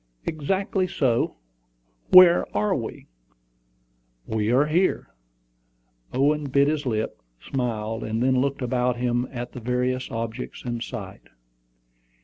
"Exactly 0.25 0.87
so. 0.87 1.35
Where 2.09 2.47
are 2.57 2.73
we?" 2.73 3.05
"We 4.25 4.51
are 4.51 4.65
here." 4.65 5.13
Owen 6.11 6.45
bit 6.45 6.67
his 6.67 6.87
lip, 6.87 7.21
smiled, 7.39 8.03
and 8.03 8.23
then 8.23 8.41
looked 8.41 8.63
about 8.63 8.97
him 8.97 9.27
at 9.31 9.51
the 9.51 9.59
various 9.59 10.09
objects 10.09 10.65
in 10.65 10.81
sight. 10.81 11.29